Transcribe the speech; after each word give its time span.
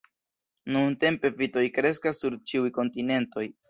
Nuntempe 0.77 1.31
vitoj 1.43 1.67
kreskas 1.79 2.25
sur 2.25 2.43
ĉiuj 2.51 2.77
kontinentoj. 2.83 3.51